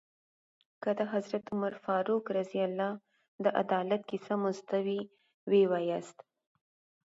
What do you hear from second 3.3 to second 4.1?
د عدالت